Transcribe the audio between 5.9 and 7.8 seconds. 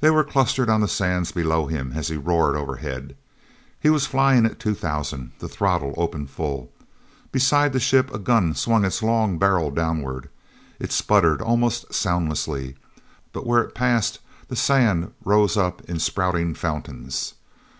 open full. Beside the